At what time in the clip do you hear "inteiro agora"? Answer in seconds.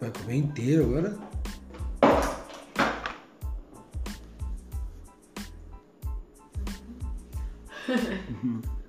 0.36-1.18